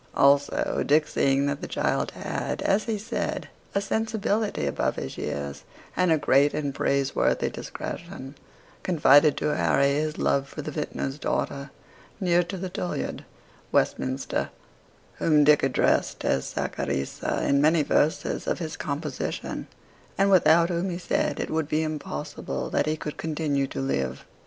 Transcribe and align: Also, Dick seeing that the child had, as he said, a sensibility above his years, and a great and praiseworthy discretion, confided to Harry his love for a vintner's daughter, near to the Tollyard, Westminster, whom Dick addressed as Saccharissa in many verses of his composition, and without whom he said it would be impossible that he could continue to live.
Also, 0.15 0.81
Dick 0.83 1.07
seeing 1.07 1.45
that 1.45 1.61
the 1.61 1.67
child 1.67 2.09
had, 2.15 2.63
as 2.63 2.85
he 2.85 2.97
said, 2.97 3.49
a 3.75 3.79
sensibility 3.81 4.65
above 4.65 4.95
his 4.95 5.15
years, 5.15 5.61
and 5.95 6.11
a 6.11 6.17
great 6.17 6.55
and 6.55 6.73
praiseworthy 6.73 7.51
discretion, 7.51 8.33
confided 8.81 9.37
to 9.37 9.55
Harry 9.55 9.93
his 9.93 10.17
love 10.17 10.49
for 10.49 10.61
a 10.61 10.63
vintner's 10.63 11.19
daughter, 11.19 11.69
near 12.19 12.41
to 12.41 12.57
the 12.57 12.67
Tollyard, 12.67 13.23
Westminster, 13.71 14.49
whom 15.19 15.43
Dick 15.43 15.61
addressed 15.61 16.25
as 16.25 16.51
Saccharissa 16.51 17.43
in 17.47 17.61
many 17.61 17.83
verses 17.83 18.47
of 18.47 18.57
his 18.57 18.75
composition, 18.75 19.67
and 20.17 20.31
without 20.31 20.69
whom 20.69 20.89
he 20.89 20.97
said 20.97 21.39
it 21.39 21.51
would 21.51 21.69
be 21.69 21.83
impossible 21.83 22.71
that 22.71 22.87
he 22.87 22.97
could 22.97 23.17
continue 23.17 23.67
to 23.67 23.79
live. 23.79 24.25